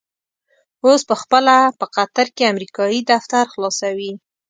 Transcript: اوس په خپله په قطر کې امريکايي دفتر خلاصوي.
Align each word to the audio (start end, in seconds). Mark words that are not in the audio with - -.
اوس 0.85 1.01
په 1.09 1.15
خپله 1.21 1.55
په 1.79 1.85
قطر 1.95 2.27
کې 2.35 2.49
امريکايي 2.53 2.99
دفتر 3.11 3.45
خلاصوي. 3.53 4.11